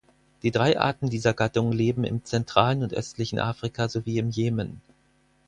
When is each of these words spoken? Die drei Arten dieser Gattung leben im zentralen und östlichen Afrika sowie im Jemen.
Die 0.41 0.49
drei 0.49 0.79
Arten 0.79 1.11
dieser 1.11 1.35
Gattung 1.35 1.71
leben 1.71 2.05
im 2.05 2.25
zentralen 2.25 2.81
und 2.81 2.91
östlichen 2.91 3.37
Afrika 3.37 3.87
sowie 3.87 4.17
im 4.17 4.31
Jemen. 4.31 4.81